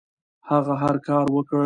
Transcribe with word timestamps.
هغه 0.49 0.73
هر 0.81 0.95
کار 1.07 1.25
وکړ. 1.35 1.59